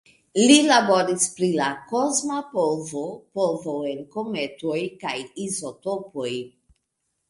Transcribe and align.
Li 0.43 0.53
laboris 0.69 1.27
pri 1.35 1.49
la 1.59 1.67
kosma 1.91 2.39
polvo, 2.55 3.05
polvo 3.41 3.79
en 3.93 4.03
kometoj 4.19 4.85
kaj 5.07 5.17
izotopoj. 5.49 6.31